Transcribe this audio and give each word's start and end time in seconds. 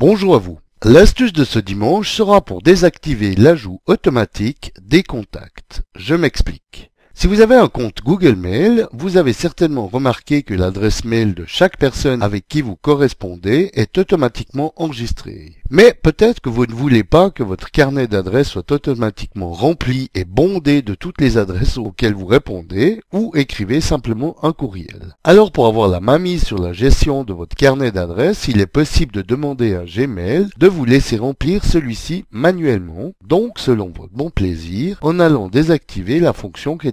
Bonjour 0.00 0.34
à 0.34 0.38
vous. 0.38 0.58
L'astuce 0.82 1.34
de 1.34 1.44
ce 1.44 1.58
dimanche 1.58 2.10
sera 2.10 2.42
pour 2.42 2.62
désactiver 2.62 3.34
l'ajout 3.34 3.82
automatique 3.84 4.72
des 4.80 5.02
contacts. 5.02 5.82
Je 5.94 6.14
m'explique. 6.14 6.90
Si 7.20 7.26
vous 7.26 7.42
avez 7.42 7.56
un 7.56 7.68
compte 7.68 7.98
Google 8.02 8.36
Mail, 8.36 8.86
vous 8.94 9.18
avez 9.18 9.34
certainement 9.34 9.88
remarqué 9.88 10.42
que 10.42 10.54
l'adresse 10.54 11.04
mail 11.04 11.34
de 11.34 11.44
chaque 11.46 11.76
personne 11.76 12.22
avec 12.22 12.48
qui 12.48 12.62
vous 12.62 12.76
correspondez 12.76 13.70
est 13.74 13.98
automatiquement 13.98 14.72
enregistrée. 14.76 15.56
Mais 15.68 15.92
peut-être 15.92 16.40
que 16.40 16.48
vous 16.48 16.64
ne 16.64 16.72
voulez 16.72 17.04
pas 17.04 17.28
que 17.28 17.42
votre 17.42 17.70
carnet 17.70 18.06
d'adresses 18.06 18.48
soit 18.48 18.72
automatiquement 18.72 19.52
rempli 19.52 20.08
et 20.14 20.24
bondé 20.24 20.80
de 20.80 20.94
toutes 20.94 21.20
les 21.20 21.36
adresses 21.36 21.76
auxquelles 21.76 22.14
vous 22.14 22.24
répondez 22.24 23.02
ou 23.12 23.32
écrivez 23.36 23.82
simplement 23.82 24.42
un 24.42 24.54
courriel. 24.54 25.14
Alors 25.22 25.52
pour 25.52 25.66
avoir 25.66 25.88
la 25.88 26.00
mise 26.18 26.44
sur 26.44 26.56
la 26.56 26.72
gestion 26.72 27.24
de 27.24 27.34
votre 27.34 27.54
carnet 27.54 27.92
d'adresses, 27.92 28.48
il 28.48 28.62
est 28.62 28.66
possible 28.66 29.12
de 29.12 29.20
demander 29.20 29.74
à 29.74 29.84
Gmail 29.84 30.48
de 30.56 30.68
vous 30.68 30.86
laisser 30.86 31.18
remplir 31.18 31.66
celui-ci 31.66 32.24
manuellement, 32.30 33.12
donc 33.22 33.58
selon 33.58 33.92
votre 33.94 34.14
bon 34.14 34.30
plaisir, 34.30 34.98
en 35.02 35.20
allant 35.20 35.48
désactiver 35.48 36.18
la 36.18 36.32
fonction 36.32 36.78
qui 36.78 36.88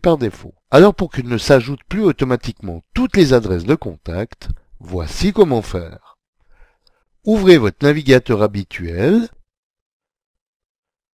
par 0.00 0.18
défaut. 0.18 0.54
Alors 0.70 0.94
pour 0.94 1.10
qu'il 1.10 1.28
ne 1.28 1.38
s'ajoute 1.38 1.82
plus 1.88 2.02
automatiquement 2.02 2.82
toutes 2.94 3.16
les 3.16 3.32
adresses 3.32 3.64
de 3.64 3.74
contact, 3.74 4.48
voici 4.80 5.32
comment 5.32 5.62
faire. 5.62 6.18
Ouvrez 7.24 7.58
votre 7.58 7.84
navigateur 7.84 8.42
habituel 8.42 9.28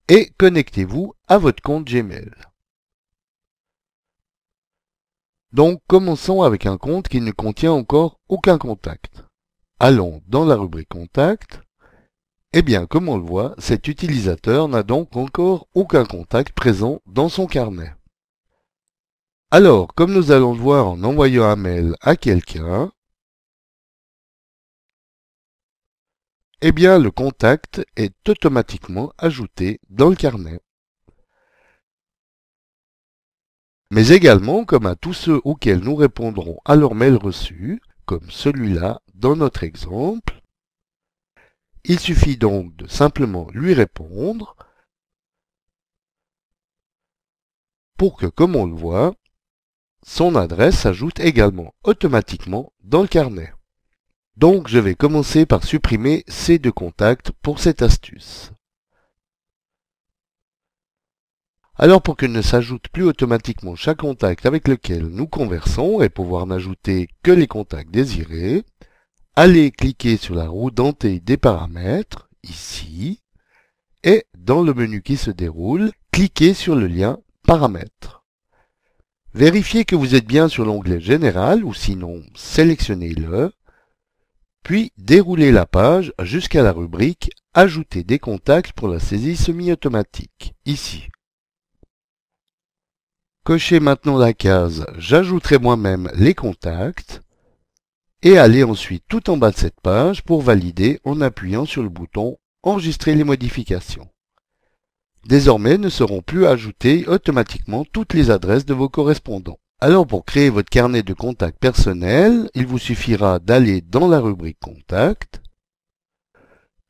et 0.08 0.30
connectez-vous 0.38 1.14
à 1.28 1.38
votre 1.38 1.62
compte 1.62 1.86
Gmail. 1.86 2.30
Donc 5.52 5.80
commençons 5.88 6.42
avec 6.42 6.66
un 6.66 6.78
compte 6.78 7.08
qui 7.08 7.20
ne 7.20 7.32
contient 7.32 7.72
encore 7.72 8.20
aucun 8.28 8.58
contact. 8.58 9.24
Allons 9.78 10.22
dans 10.28 10.44
la 10.44 10.56
rubrique 10.56 10.88
Contact. 10.88 11.62
Eh 12.52 12.62
bien, 12.62 12.86
comme 12.86 13.08
on 13.08 13.16
le 13.16 13.24
voit, 13.24 13.54
cet 13.58 13.88
utilisateur 13.88 14.68
n'a 14.68 14.82
donc 14.82 15.16
encore 15.16 15.68
aucun 15.74 16.04
contact 16.04 16.52
présent 16.52 17.00
dans 17.06 17.28
son 17.28 17.46
carnet. 17.46 17.94
Alors, 19.52 19.94
comme 19.94 20.12
nous 20.12 20.30
allons 20.30 20.54
le 20.54 20.60
voir 20.60 20.86
en 20.86 21.02
envoyant 21.02 21.44
un 21.44 21.56
mail 21.56 21.96
à 22.00 22.14
quelqu'un, 22.14 22.92
eh 26.60 26.70
bien 26.70 26.98
le 27.00 27.10
contact 27.10 27.80
est 27.96 28.28
automatiquement 28.28 29.12
ajouté 29.18 29.80
dans 29.88 30.08
le 30.08 30.14
carnet. 30.14 30.60
Mais 33.90 34.10
également, 34.10 34.64
comme 34.64 34.86
à 34.86 34.94
tous 34.94 35.14
ceux 35.14 35.40
auxquels 35.44 35.80
nous 35.80 35.96
répondrons 35.96 36.60
à 36.64 36.76
leur 36.76 36.94
mail 36.94 37.16
reçu, 37.16 37.82
comme 38.04 38.30
celui-là 38.30 39.00
dans 39.14 39.34
notre 39.34 39.64
exemple, 39.64 40.40
il 41.82 41.98
suffit 41.98 42.36
donc 42.36 42.76
de 42.76 42.86
simplement 42.86 43.48
lui 43.52 43.74
répondre 43.74 44.54
pour 47.96 48.16
que, 48.16 48.26
comme 48.26 48.54
on 48.54 48.66
le 48.66 48.74
voit, 48.74 49.14
son 50.04 50.34
adresse 50.34 50.78
s'ajoute 50.78 51.20
également 51.20 51.74
automatiquement 51.84 52.72
dans 52.82 53.02
le 53.02 53.08
carnet. 53.08 53.52
Donc 54.36 54.68
je 54.68 54.78
vais 54.78 54.94
commencer 54.94 55.46
par 55.46 55.64
supprimer 55.64 56.24
ces 56.28 56.58
deux 56.58 56.72
contacts 56.72 57.30
pour 57.42 57.58
cette 57.58 57.82
astuce. 57.82 58.52
Alors 61.76 62.02
pour 62.02 62.16
qu'il 62.16 62.32
ne 62.32 62.42
s'ajoute 62.42 62.88
plus 62.88 63.04
automatiquement 63.04 63.74
chaque 63.74 63.98
contact 63.98 64.44
avec 64.46 64.68
lequel 64.68 65.06
nous 65.06 65.26
conversons 65.26 66.02
et 66.02 66.08
pouvoir 66.08 66.46
n'ajouter 66.46 67.08
que 67.22 67.30
les 67.30 67.46
contacts 67.46 67.90
désirés, 67.90 68.64
allez 69.34 69.70
cliquer 69.70 70.16
sur 70.16 70.34
la 70.34 70.48
roue 70.48 70.70
dentée 70.70 71.20
des 71.20 71.38
paramètres, 71.38 72.28
ici, 72.42 73.22
et 74.02 74.26
dans 74.36 74.62
le 74.62 74.74
menu 74.74 75.02
qui 75.02 75.16
se 75.16 75.30
déroule, 75.30 75.90
cliquez 76.12 76.54
sur 76.54 76.74
le 76.74 76.86
lien 76.86 77.18
Paramètres. 77.46 77.99
Vérifiez 79.34 79.84
que 79.84 79.94
vous 79.94 80.14
êtes 80.14 80.26
bien 80.26 80.48
sur 80.48 80.64
l'onglet 80.64 81.00
Général 81.00 81.64
ou 81.64 81.72
sinon 81.72 82.22
sélectionnez-le, 82.34 83.52
puis 84.64 84.92
déroulez 84.98 85.52
la 85.52 85.66
page 85.66 86.12
jusqu'à 86.22 86.62
la 86.62 86.72
rubrique 86.72 87.30
Ajouter 87.52 88.04
des 88.04 88.20
contacts 88.20 88.72
pour 88.72 88.86
la 88.86 89.00
saisie 89.00 89.36
semi-automatique, 89.36 90.54
ici. 90.66 91.08
Cochez 93.44 93.80
maintenant 93.80 94.18
la 94.18 94.32
case 94.32 94.86
J'ajouterai 94.98 95.58
moi-même 95.58 96.10
les 96.14 96.34
contacts 96.34 97.22
et 98.22 98.38
allez 98.38 98.62
ensuite 98.62 99.04
tout 99.08 99.30
en 99.30 99.36
bas 99.36 99.50
de 99.50 99.56
cette 99.56 99.80
page 99.80 100.22
pour 100.22 100.42
valider 100.42 101.00
en 101.04 101.20
appuyant 101.20 101.64
sur 101.66 101.82
le 101.82 101.88
bouton 101.88 102.36
Enregistrer 102.62 103.14
les 103.14 103.24
modifications. 103.24 104.08
Désormais 105.26 105.78
ne 105.78 105.88
seront 105.88 106.22
plus 106.22 106.46
ajoutées 106.46 107.06
automatiquement 107.06 107.84
toutes 107.84 108.14
les 108.14 108.30
adresses 108.30 108.64
de 108.64 108.74
vos 108.74 108.88
correspondants. 108.88 109.58
Alors 109.80 110.06
pour 110.06 110.24
créer 110.24 110.50
votre 110.50 110.68
carnet 110.68 111.02
de 111.02 111.14
contacts 111.14 111.58
personnel, 111.58 112.50
il 112.54 112.66
vous 112.66 112.78
suffira 112.78 113.38
d'aller 113.38 113.80
dans 113.80 114.08
la 114.08 114.20
rubrique 114.20 114.58
Contact, 114.60 115.40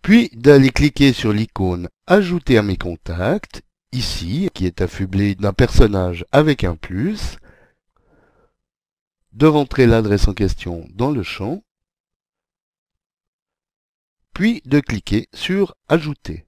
puis 0.02 0.30
d'aller 0.34 0.70
cliquer 0.70 1.12
sur 1.12 1.32
l'icône 1.32 1.88
Ajouter 2.06 2.58
à 2.58 2.62
mes 2.62 2.76
contacts, 2.76 3.62
ici, 3.92 4.48
qui 4.54 4.66
est 4.66 4.80
affublé 4.80 5.34
d'un 5.36 5.52
personnage 5.52 6.24
avec 6.32 6.64
un 6.64 6.74
plus, 6.74 7.36
de 9.32 9.47
rentrer 9.47 9.86
l'adresse 9.86 10.26
en 10.26 10.34
question 10.34 10.88
dans 10.92 11.10
le 11.10 11.22
champ, 11.22 11.62
puis 14.34 14.62
de 14.64 14.80
cliquer 14.80 15.28
sur 15.32 15.76
Ajouter. 15.88 16.47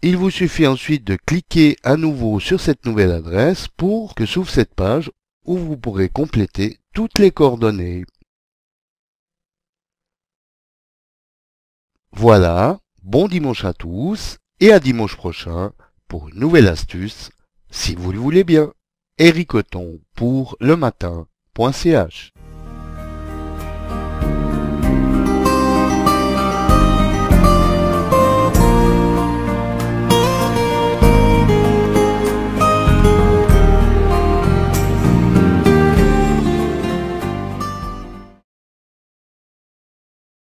Il 0.00 0.16
vous 0.16 0.30
suffit 0.30 0.66
ensuite 0.68 1.04
de 1.04 1.16
cliquer 1.16 1.76
à 1.82 1.96
nouveau 1.96 2.38
sur 2.38 2.60
cette 2.60 2.86
nouvelle 2.86 3.10
adresse 3.10 3.66
pour 3.66 4.14
que 4.14 4.26
s'ouvre 4.26 4.48
cette 4.50 4.74
page 4.74 5.10
où 5.44 5.56
vous 5.56 5.76
pourrez 5.76 6.08
compléter 6.08 6.78
toutes 6.94 7.18
les 7.18 7.32
coordonnées. 7.32 8.04
Voilà, 12.12 12.78
bon 13.02 13.26
dimanche 13.26 13.64
à 13.64 13.72
tous 13.72 14.38
et 14.60 14.72
à 14.72 14.78
dimanche 14.78 15.16
prochain 15.16 15.72
pour 16.06 16.28
une 16.28 16.38
nouvelle 16.38 16.68
astuce, 16.68 17.30
si 17.70 17.96
vous 17.96 18.12
le 18.12 18.18
voulez 18.18 18.44
bien. 18.44 18.72
Eric 19.18 19.50
pour 20.14 20.56
le 20.60 20.76
matin.ch 20.76 22.32